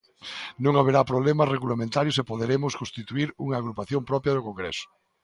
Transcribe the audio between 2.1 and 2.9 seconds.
e poderemos